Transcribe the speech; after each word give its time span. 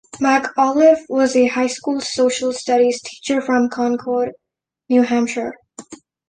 McAuliffe 0.17 1.07
was 1.09 1.35
a 1.35 1.45
high 1.45 1.67
school 1.67 2.01
social 2.01 2.51
studies 2.53 2.99
teacher 3.03 3.39
from 3.39 3.69
Concord, 3.69 4.31
New 4.89 5.03
Hampshire. 5.03 5.53